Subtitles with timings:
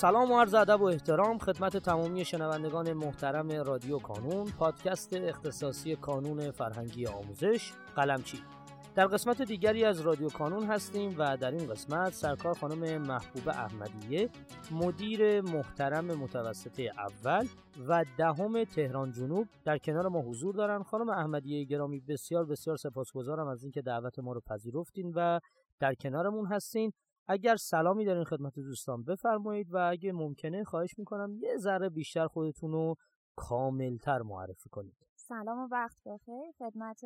[0.00, 6.50] سلام و عرض ادب و احترام خدمت تمامی شنوندگان محترم رادیو کانون پادکست اختصاصی کانون
[6.50, 8.38] فرهنگی آموزش قلمچی.
[8.94, 14.28] در قسمت دیگری از رادیو کانون هستیم و در این قسمت سرکار خانم محبوب احمدیه
[14.70, 17.46] مدیر محترم متوسطه اول
[17.88, 19.48] و دهم تهران جنوب.
[19.64, 24.32] در کنار ما حضور دارن خانم احمدیه گرامی بسیار بسیار سپاسگزارم از اینکه دعوت ما
[24.32, 25.40] رو پذیرفتین و
[25.80, 26.92] در کنارمون هستین.
[27.32, 32.72] اگر سلامی دارین خدمت دوستان بفرمایید و اگه ممکنه خواهش می‌کنم یه ذره بیشتر خودتون
[32.72, 32.94] رو
[33.36, 35.06] کاملتر معرفی کنید.
[35.16, 37.00] سلام و وقت بخیر خدمت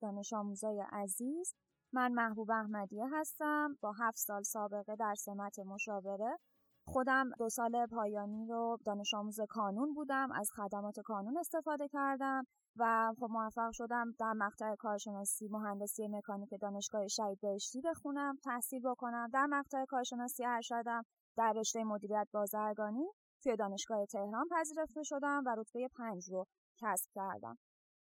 [0.00, 1.54] دانش آموزای عزیز.
[1.92, 3.76] من محبوب احمدیه هستم.
[3.80, 6.38] با هفت سال سابقه در سمت مشاوره
[6.86, 12.44] خودم دو سال پایانی رو دانش آموز کانون بودم از خدمات کانون استفاده کردم
[12.76, 19.28] و خب موفق شدم در مقطع کارشناسی مهندسی مکانیک دانشگاه شهید بهشتی بخونم تحصیل بکنم.
[19.32, 21.02] در مقطع کارشناسی ارشدم
[21.36, 23.06] در رشته مدیریت بازرگانی
[23.42, 26.46] توی دانشگاه تهران پذیرفته شدم و رتبه پنج رو
[26.82, 27.58] کسب کردم.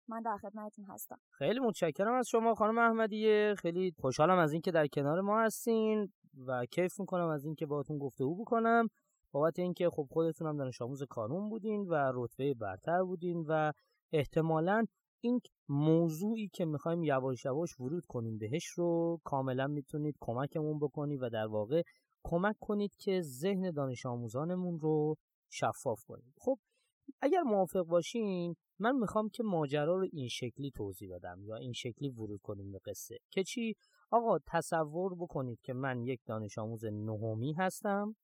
[0.09, 1.19] من در خدمتتون هستم.
[1.31, 3.55] خیلی متشکرم از شما خانم احمدیه.
[3.59, 6.13] خیلی خوشحالم از اینکه در کنار ما هستین.
[6.47, 8.89] و کیف می‌کنم از اینکه باهاتون گفتگو بکنم.
[9.33, 13.73] بابت اینکه خب خودتون هم دانش آموز کانون بودین و رتبه برتر بودین و
[14.13, 14.85] احتمالا
[15.21, 21.29] این موضوعی که می‌خوایم یواش یواش ورود کنیم بهش رو کاملا می‌تونید کمکمون بکنید و
[21.29, 21.83] در واقع
[22.25, 25.17] کمک کنید که ذهن دانش آموزانمون رو
[25.51, 26.35] شفاف کنید.
[26.39, 26.59] خب
[27.21, 32.09] اگر موافق باشین من می‌خوام که ماجرا رو این شکلی توضیح بدم یا این شکلی
[32.09, 33.19] ورود کنیم به قصه.
[33.31, 33.75] که چی؟
[34.13, 38.17] آقا تصور بکنید که من یک دانش آموز نهمی هستم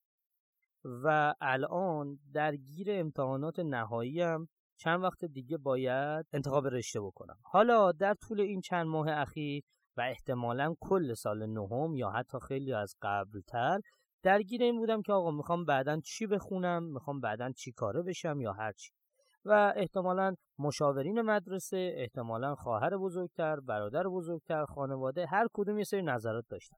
[0.83, 4.49] و الان درگیر امتحانات نهاییم.
[4.77, 7.37] چند وقت دیگه باید انتخاب رشته بکنم.
[7.43, 9.63] حالا در طول این چند ماه اخیر
[9.97, 13.79] و احتمالا کل سال نهم یا حتی خیلی از قبلتر
[14.23, 18.53] درگیر این بودم که آقا می‌خوام بعدا چی بخونم می‌خوام بعدا چی کاره بشم یا
[18.53, 18.91] هر چی.
[19.45, 26.45] و احتمالا مشاورین مدرسه احتمالا خواهر بزرگتر برادر بزرگتر خانواده هر کدوم یه سری نظرات
[26.49, 26.77] داشتن.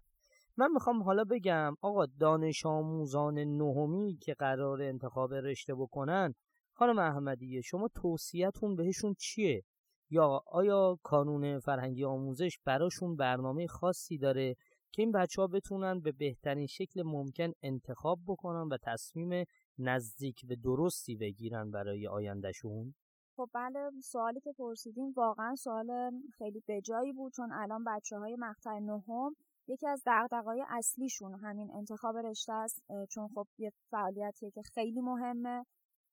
[0.58, 6.34] من می‌خوام حالا بگم آقا دانش آموزان نهمی که قرار انتخاب رشته بکنن
[6.74, 9.64] خانم احمدیه شما توصیهتون بهشون چیه؟
[10.10, 14.56] یا آیا کانون فرهنگی آموزش براشون برنامه خاصی داره
[14.92, 19.46] که این بچه ها بتونن به بهترین شکل ممکن انتخاب بکنن و تصمیم
[19.82, 22.94] نزدیک به درستی بگیرن برای آیندهشون؟
[23.36, 28.80] خب بله سوالی که پرسیدیم واقعا سوال خیلی بجایی بود چون الان بچه های مقطع
[28.80, 29.36] نهم
[29.68, 35.66] یکی از دقدقای اصلیشون همین انتخاب رشته است چون خب یه فعالیتیه که خیلی مهمه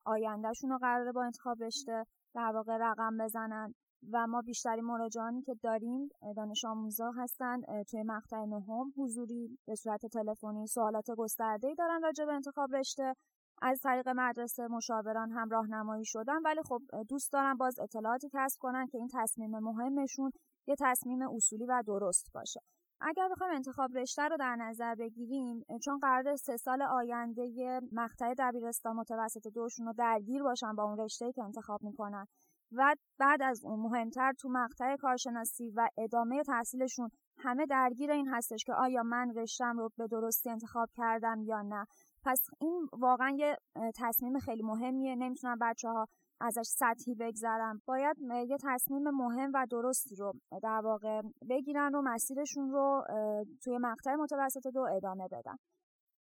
[0.04, 3.74] آیندهشون رو قراره با انتخاب رشته در واقع رقم بزنن
[4.12, 10.06] و ما بیشترین مراجعانی که داریم دانش آموزا هستند توی مقطع نهم حضوری به صورت
[10.06, 13.14] تلفنی سوالات گسترده‌ای دارن راجع به انتخاب رشته
[13.62, 18.86] از طریق مدرسه مشاوران هم راهنمایی شدن ولی خب دوست دارن باز اطلاعاتی کسب کنن
[18.86, 20.30] که این تصمیم مهمشون
[20.66, 22.60] یه تصمیم اصولی و درست باشه.
[23.00, 28.96] اگر بخوایم انتخاب رشته رو در نظر بگیریم چون قرار سه سال آینده مقطع دبیرستان
[28.96, 32.26] متوسط دوشون رو درگیر باشن با اون رشته که انتخاب می‌کنن
[32.72, 38.64] و بعد از اون مهمتر تو مقطع کارشناسی و ادامه تحصیلشون همه درگیر این هستش
[38.64, 41.86] که آیا من رشتم رو به درستی انتخاب کردم یا نه.
[42.24, 43.56] پس این واقعا یه
[43.96, 45.14] تصمیم خیلی مهمیه.
[45.14, 46.06] نمی‌تونن بچه ها
[46.40, 48.16] ازش سطحی بگذرن باید
[48.48, 53.04] یه تصمیم مهم و درستی رو در واقع بگیرن و مسیرشون رو
[53.64, 55.56] توی مقطع متوسط دو ادامه بدن.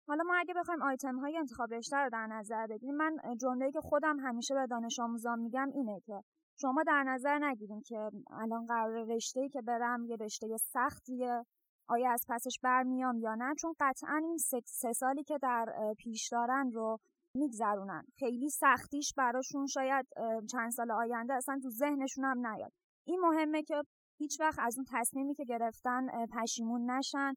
[0.08, 3.82] حالا ما اگه بخوایم آیتم های انتخاب رشته رو در نظر بگیریم من جمله‌ای که
[3.82, 6.22] خودم همیشه به دانش آموزان میگم اینه که
[6.62, 11.46] شما در نظر نگیریم که الان قرار رشته که برم یه رشته سختیه.
[11.90, 16.72] آیا از پسش برمیام یا نه؟ چون قطعا این سه سالی که در پیش دارن
[16.72, 17.00] رو
[17.34, 18.04] میگذرونن.
[18.20, 20.08] خیلی سختیش براشون شاید
[20.52, 22.72] چند سال آینده اصلا تو ذهنشون هم نیاد.
[23.04, 23.84] این مهمه که
[24.18, 27.34] هیچ وقت از اون تصمیمی که گرفتن پشیمون نشن.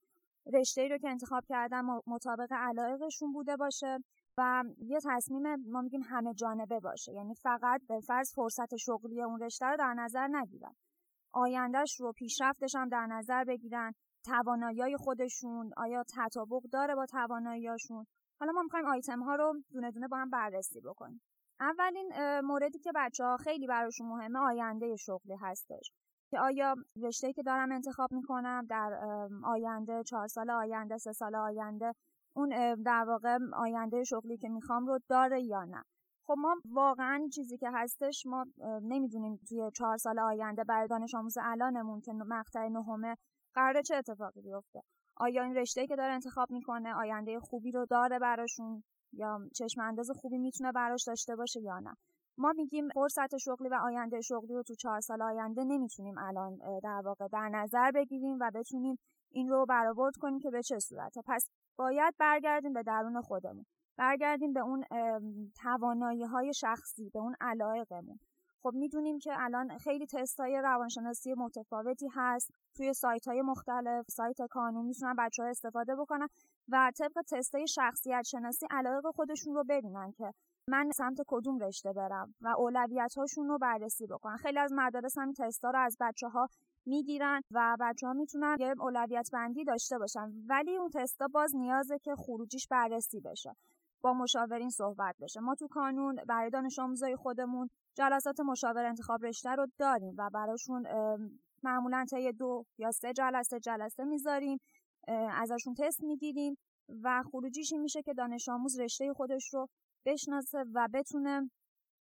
[0.52, 3.98] رشته رو که انتخاب کردن مطابق علایقشون بوده باشه
[4.38, 7.12] و یه تصمیم ما میگیم همه جانبه باشه.
[7.12, 10.74] یعنی فقط به فرض فرصت شغلی اون رشته رو در نظر نگیرن.
[11.32, 13.92] آیندهش رو پیشرفتش هم در نظر بگیرن.
[14.24, 18.06] توانایی خودشون آیا تطابق داره با تواناییاشون
[18.40, 21.22] حالا ما می‌خوایم آیتم ها رو دونه دونه با هم بررسی بکنیم.
[21.60, 25.92] اولین موردی که بچه ها خیلی براشون مهمه آینده شغلی هستش.
[26.30, 28.98] که آیا رشته که دارم انتخاب می‌کنم در
[29.44, 31.92] آینده چهار سال آینده سه سال آینده
[32.36, 35.84] اون در واقع آینده شغلی که می‌خوام رو داره یا نه؟
[36.26, 38.46] خب ما واقعا چیزی که هستش ما
[38.82, 43.16] نمی‌دونیم توی چهار سال آینده برای دانش آموز الانمون که مقطع نهمه
[43.54, 44.82] قراره چه اتفاقی بیفته؟
[45.16, 48.82] آیا این رشته که داره انتخاب می‌کنه آینده خوبی رو داره براشون؟
[49.12, 51.94] یا چشم انداز خوبی می‌تونه براش داشته باشه یا نه؟
[52.38, 57.02] ما میگیم فرصت شغلی و آینده شغلی رو تو چهار سال آینده نمی‌تونیم الان در
[57.04, 58.98] واقع در نظر بگیریم و بتونیم
[59.30, 61.22] این رو برآورد کنیم که به چه صورته.
[61.26, 63.64] پس باید برگردیم به درون خودمون.
[64.00, 64.84] برگردیم به اون
[65.62, 68.18] توانایی های شخصی به اون علایقمون.
[68.62, 72.50] خب می‌دونیم که الان خیلی تست های روانشناسی متفاوتی هست.
[72.74, 76.28] توی سایت های مختلف سایت کانون می‌تونن بچه ها استفاده بکنن
[76.68, 80.32] و طبق تست های شخصیت شناسی علایق خودشون رو ببینن که
[80.68, 84.36] من سمت کدوم رشته برم و اولویت هاشون رو بررسی بکنن.
[84.36, 86.48] خیلی از مدارس هم تست ها رو از بچه ها
[86.86, 90.32] می‌گیرن و بچه ها می‌تونن یه اولویت بندی داشته باشن.
[90.48, 93.56] ولی اون تستا باز نیازه که خروجیش بررسی بشه.
[94.02, 95.40] با مشاورین صحبت بشه.
[95.40, 100.86] ما تو کانون برای دانش آموزای خودمون جلسات مشاور انتخاب رشته رو داریم و براشون
[101.62, 104.58] معمولا طی دو یا سه جلسه جلسه می‌ذاریم
[105.30, 106.58] ازشون تست می‌گیریم
[107.02, 109.68] و خروجیش این میشه که دانش آموز رشته خودش رو
[110.04, 111.50] بشناسه و بتونه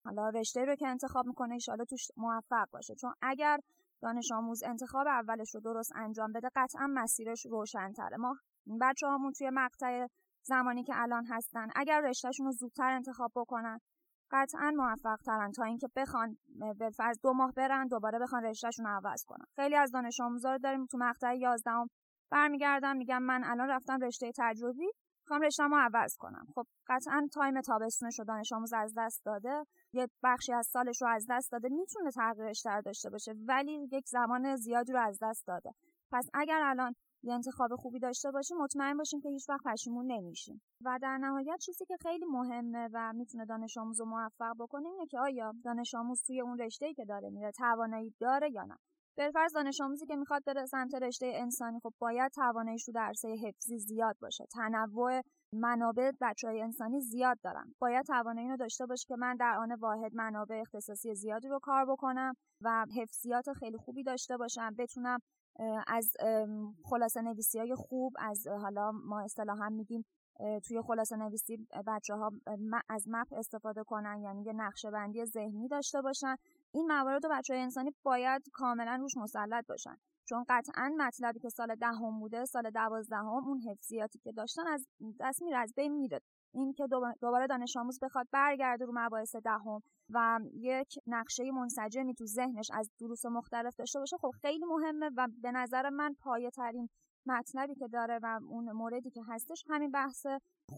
[0.05, 2.95] حالا رشته رو که انتخاب می‌کنه ایشالا توش موفق باشه.
[2.95, 3.59] چون اگر
[4.03, 8.17] دانش آموز انتخاب اولش رو درست انجام بده قطعا مسیرش روشنتره.
[8.17, 8.37] ما
[8.81, 10.07] بچه هامون توی مقطع
[10.49, 11.67] زمانی که الان هستن.
[11.77, 13.79] اگر رشتهشون رو زودتر انتخاب بکنن
[14.31, 16.37] قطعا موفق ترن تا اینکه بخوان
[16.79, 19.45] به فرض دو ماه برن دوباره بخوان رشتهشون رو عوض کنن.
[19.57, 21.71] خیلی از دانش آموزا رو داریم تو مقطع 11
[22.31, 24.91] برمیگردم میگم من الان رفتم رشته تجربی
[25.23, 26.47] می‌خوام رشتهمو عوض کنم.
[26.55, 31.09] خب قطعا تایم تابستونش رو دانش آموز از دست داده یه بخشی از سالش رو
[31.09, 35.47] از دست داده می‌تونه تغییر رشته داشته باشه ولی یک زمان زیادی رو از دست
[35.47, 35.71] داده.
[36.13, 40.63] پس اگر الان یه انتخاب خوبی داشته باشیم مطمئن باشیم که هیچ وقت پشیمون نمیشیم.
[40.85, 45.07] و در نهایت چیزی که خیلی مهمه و می‌تونه دانش آموز رو موفق بکنه اینه
[45.07, 48.77] که آیا دانش آموز توی اون رشته‌ای که داره میره توانایی داره یا نه؟
[49.19, 53.79] بالفرض دانش آموزی که می‌خواد بره سمت رشته انسانی خب باید تواناییش رو درسه حفظی
[53.79, 54.45] زیاد باشه.
[54.53, 55.23] تنوع
[55.55, 57.75] منابع بچه های انسانی زیاد دارن.
[57.81, 61.87] باید توانایی رو داشته باشه که من در آن واحد منابع اختصاصی زیادی رو کار
[61.87, 65.19] بکنم و حفظیات خیلی خوبی داشته باشم بتونم
[65.87, 66.13] از
[66.85, 70.05] خلاصه نویسی های خوب از حالا ما اصطلاحا میگیم
[70.65, 72.33] توی خلاصه نویسی بچه ها
[72.89, 76.37] از مپ استفاده کنن یعنی یه نقشه بندی ذهنی داشته باشن.
[76.73, 79.97] این موارد و بچه های انسانی باید کاملا روش مسلط باشن.
[80.25, 84.87] چون قطعا مطلبی که سال دهم بوده سال دوازدهم اون حفظیاتی که داشتن از
[85.21, 86.21] دست میره از بین میره.
[86.59, 86.87] این که
[87.21, 92.91] دوباره دانش آموز بخواد برگرده رو مباحث دهم و یک نقشه منسجمی تو ذهنش از
[93.01, 96.89] دروس مختلف داشته باشه خب خیلی مهمه و به نظر من پایه ترین
[97.27, 100.27] مطلبی که داره و اون موردی که هستش همین بحث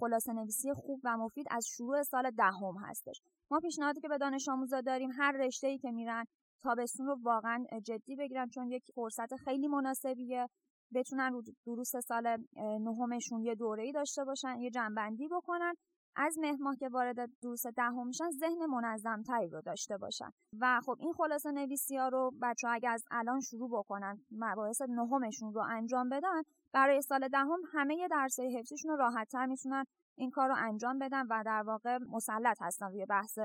[0.00, 3.22] خلاصه نویسی خوب و مفید از شروع سال دهم هستش.
[3.50, 6.24] ما پیشنهادی که به دانش آموزا داریم هر رشته ای که میرن
[6.62, 10.48] تابستون رو واقعا جدی بگیرن چون یک فرصت خیلی مناسبیه.
[10.94, 15.74] بتونن رو دروس سال نهمشون یه دوره‌ای داشته باشن یه جنبندی بکنن.
[16.16, 20.30] از مهماه که وارد دروس دهم میشن ذهن منظم تری رو داشته باشن.
[20.60, 24.82] و خب این خلاصه نویسی ها رو بچه ها اگه از الان شروع بکنن مباحث
[24.82, 26.42] نهمشون رو انجام بدن
[26.72, 29.84] برای سال دهم همه درسای حفظیشون رو راحت تر می‌تونن
[30.18, 33.38] این کار رو انجام بدن و در واقع مسلط هستن روی بحث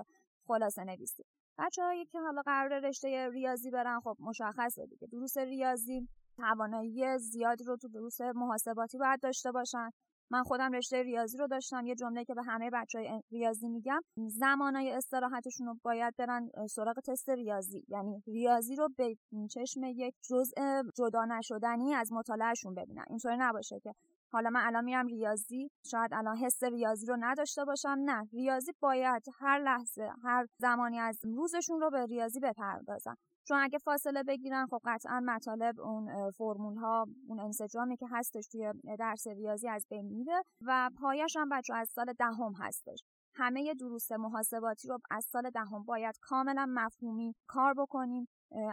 [0.48, 1.24] خلاصه نویسی.
[1.58, 5.08] بچه هایی که حالا قرار رشته ریاضی برن خب مشخصه دیگه.
[5.08, 9.90] دروس ریاضی توانایی زیادی رو تو دروس محاسباتی باید داشته باشن.
[10.32, 14.02] من خودم رشته ریاضی رو داشتم یه جمله که به همه بچه های ریاضی میگم
[14.28, 17.86] زمانای استراحتشون رو باید برن سراغ تست ریاضی.
[17.88, 19.18] یعنی ریاضی رو به
[19.52, 23.06] چشم یک جزء جدا نشدنی از مطالعهشون ببینن.
[23.10, 23.94] اینطوری نباشه که
[24.32, 27.98] حالا من الان میرم ریاضی شاید الان حس ریاضی رو نداشته باشم.
[28.00, 33.16] نه ریاضی باید هر لحظه هر زمانی از روزشون رو به ریاضی بپردازن.
[33.48, 38.74] چون اگه فاصله بگیرن خب قطعا مطالب اون فرمول ها اون انسجامی که هستش توی
[39.00, 43.04] درس ریاضی از بین میره و پایش هم بچه از سال دهم هستش.
[43.38, 48.28] همه دروس محاسباتی رو از سال دهم باید کاملا مفهومی کار بکنیم.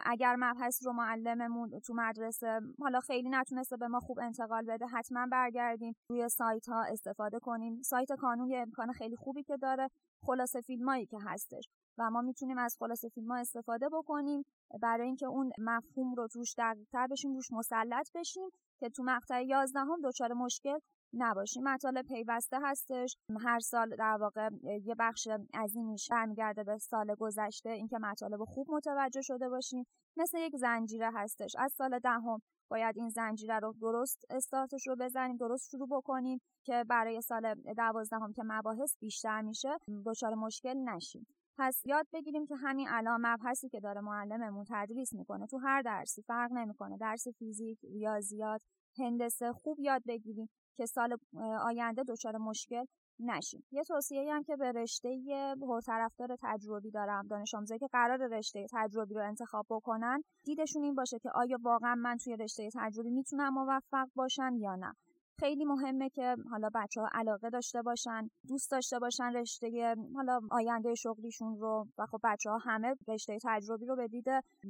[0.04, 5.26] اگر مبحث رو معلممون تو مدرسه حالا خیلی نتونسته به ما خوب انتقال بده حتما
[5.32, 7.82] برگردیم روی سایت ها استفاده کنیم.
[7.82, 9.88] سایت کانون یه امکان خیلی خوبی که داره.
[10.26, 11.68] خلاصه فیلمایی که هستش.
[11.98, 14.42] و ما می‌تونیم از خلاصه فیلم ها استفاده بکنیم
[14.82, 18.48] برای اینکه اون مفهوم رو توش دقیقتر بشیم روش مسلط بشیم
[18.80, 20.78] که تو مقطع 11 هم دچار مشکل
[21.14, 21.62] نباشیم.
[21.62, 23.16] مطالب پیوسته هستش.
[23.40, 24.48] هر سال در واقع
[24.84, 29.86] یه بخش عظیمیش برمیگرده به سال گذشته اینکه مطالب خوب متوجه شده باشیم.
[30.16, 31.56] مثل یک زنجیره هستش.
[31.58, 32.38] از سال دهم
[32.70, 38.32] باید این زنجیره رو درست استارتش رو بزنیم درست شروع بکنیم که برای سال دوازدهم
[38.32, 39.68] که مباحث بیشتر میشه
[40.06, 41.26] دچار مشکل نشیم.
[41.58, 46.22] پس یاد بگیریم که همین الان مبحثی که داره معلممون تدریس می‌کنه تو هر درسی
[46.22, 46.96] فرق نمی‌کنه.
[46.96, 48.62] درس فیزیک ریاضیات
[48.98, 51.16] هندسه خوب یاد بگیریم که سال
[51.60, 52.84] آینده دچار مشکل
[53.20, 53.64] نشیم.
[53.70, 55.18] یه توصیه هم که به رشته
[55.60, 61.18] پرطرفدار تجربی دارم دانش آموزایی که قرار رشته تجربی رو انتخاب بکنن دیدشون این باشه
[61.18, 64.92] که آیا واقعا من توی رشته تجربی می‌تونم موفق باشم یا نه.
[65.38, 70.94] خیلی مهمه که حالا بچه ها علاقه داشته باشن دوست داشته باشن رشته حالا آینده
[70.94, 74.26] شغلیشون رو و خب بچه ها همه رشته تجربی رو به دید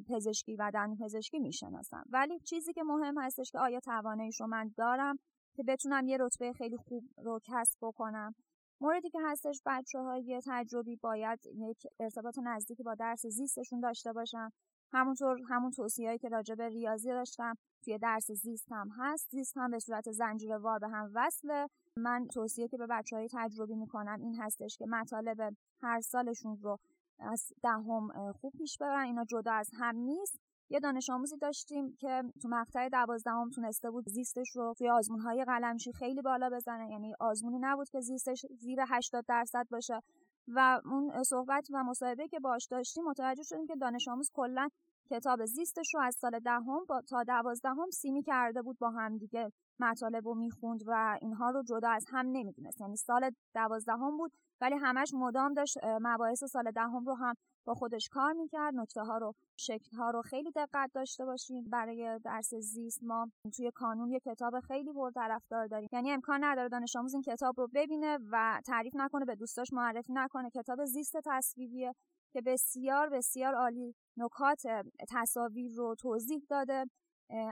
[0.08, 2.02] پزشکی و دندون پزشکی می‌شناسن.
[2.10, 5.18] ولی چیزی که مهم هستش که آیا تواناییش رو من دارم
[5.56, 8.34] که بتونم یه رتبه خیلی خوب رو کسب بکنم.
[8.80, 14.50] موردی که هستش بچه های تجربی باید یک ارتباط نزدیکی با درس زیستشون داشته باشن.
[14.92, 19.30] همونطور همون توصیه‌ای که راجع به ریاضی داشتم توی درس زیست هم هست.
[19.30, 23.28] زیست هم به صورت زنجیره وار به هم وصله من توصیه که به بچه های
[23.32, 26.78] تجربی می‌کنم این هستش که مطالب هر سالشون رو
[27.18, 29.04] از دهم خوب پیش ببرن.
[29.04, 30.40] اینا جدا از هم نیست.
[30.70, 35.44] یه دانش آموزی داشتیم که تو مقطع دوازدهم تونسته بود زیستش رو توی آزمون های
[35.44, 36.90] قلمچی خیلی بالا بزنه.
[36.90, 40.00] یعنی آزمونی نبود که زیستش زیر 80 درصد باشه.
[40.48, 44.68] و اون صحبت و مصاحبه که باش داشتیم متوجه شدیم که دانش آموز کلا
[45.10, 49.52] کتاب زیستش رو از سال دهم با تا دوازدهم سیمی کرده بود با هم دیگه
[49.80, 52.80] مطالب رو می‌خوند و اینها رو جدا از هم نمی‌دونست.
[52.80, 58.08] یعنی سال دوازدهم بود ولی همش مدام داشت مباحث سال دهم رو هم با خودش
[58.08, 58.74] کار می‌کرد.
[58.74, 61.64] نکته ها رو شکل ها رو خیلی دقت داشته باشیم.
[61.64, 65.88] برای درس زیست ما توی کانون یه کتاب خیلی پرطرفدار داریم.
[65.92, 70.12] یعنی امکان نداره دانش آموز این کتاب رو ببینه و تعریف نکنه به دوستاش معرفی
[70.12, 70.50] نکنه.
[70.50, 71.94] کتاب زیست تصویریه
[72.32, 74.62] که بسیار بسیار عالی نکات
[75.08, 76.84] تصاویر رو توضیح داده.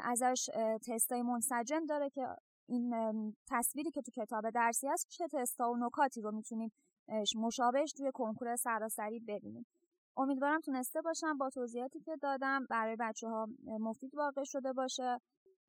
[0.02, 0.50] ازش
[0.86, 2.26] تستای منسجم داره که
[2.68, 2.94] این
[3.50, 6.72] تصویری که تو کتاب درسی هست چه تستا و نکاتی رو می‌تونیم
[7.36, 9.66] مشابهش توی کنکور سراسری ببینیم.
[10.16, 15.18] امیدوارم تونسته باشم با توضیحاتی که دادم برای بچه ها مفید واقع شده باشه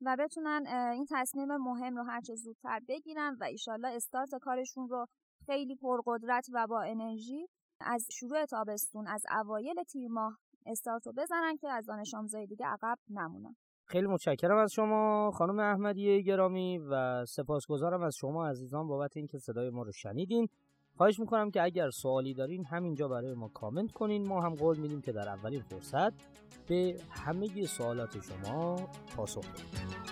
[0.00, 5.06] و بتونن این تصمیم مهم رو هرچه زودتر بگیرن و ایشالله استارت کارشون رو
[5.46, 7.48] خیلی پرقدرت و با انرژی
[7.86, 12.66] از شروع تابستون از اوایل تیر ماه استارت رو بزنن که از دانش آموزای دیگه
[12.66, 13.56] عقب نمونن.
[13.84, 19.70] خیلی متشکرم از شما خانم احمدی گرامی و سپاسگزارم از شما عزیزان بابت اینکه صدای
[19.70, 20.48] ما رو شنیدین.
[20.96, 24.26] خواهش می‌کنم که اگر سوالی دارین همینجا برای ما کامنت کنین.
[24.26, 26.12] ما هم قول میدیم که در اولین فرصت
[26.68, 28.76] به همه سوالات شما
[29.16, 30.11] پاسخ بدیم.